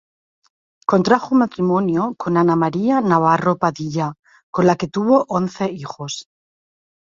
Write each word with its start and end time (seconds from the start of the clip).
Contrajo 0.93 1.35
matrimonio 1.35 2.15
con 2.17 2.35
Ana 2.37 2.55
María 2.55 3.01
Navarro 3.01 3.55
Padilla, 3.59 4.15
con 4.49 4.65
la 4.65 4.75
que 4.75 4.87
tuvo 4.87 5.25
once 5.27 5.71
hijos. 5.71 6.25